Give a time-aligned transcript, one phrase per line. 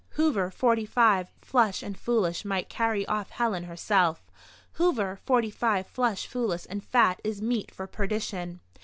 [0.17, 4.23] Hoover, forty five, flush and foolish, might carry off Helen herself;
[4.71, 8.61] Hoover, forty five, flush, foolish and fat is meat for perdition.